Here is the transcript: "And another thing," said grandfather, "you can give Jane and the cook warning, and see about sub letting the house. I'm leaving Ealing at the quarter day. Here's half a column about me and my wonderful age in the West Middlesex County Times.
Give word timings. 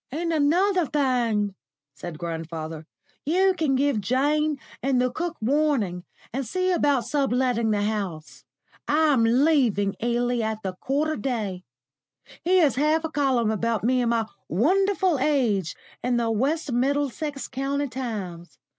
"And 0.11 0.33
another 0.33 0.87
thing," 0.87 1.53
said 1.93 2.17
grandfather, 2.17 2.87
"you 3.23 3.53
can 3.55 3.75
give 3.75 4.01
Jane 4.01 4.57
and 4.81 4.99
the 4.99 5.11
cook 5.11 5.37
warning, 5.39 6.05
and 6.33 6.43
see 6.43 6.71
about 6.71 7.05
sub 7.05 7.31
letting 7.31 7.69
the 7.69 7.83
house. 7.83 8.43
I'm 8.87 9.23
leaving 9.23 9.93
Ealing 10.01 10.41
at 10.41 10.63
the 10.63 10.73
quarter 10.73 11.15
day. 11.17 11.65
Here's 12.43 12.77
half 12.77 13.03
a 13.03 13.11
column 13.11 13.51
about 13.51 13.83
me 13.83 14.01
and 14.01 14.09
my 14.09 14.25
wonderful 14.49 15.19
age 15.19 15.75
in 16.03 16.17
the 16.17 16.31
West 16.31 16.71
Middlesex 16.71 17.47
County 17.47 17.87
Times. 17.87 18.57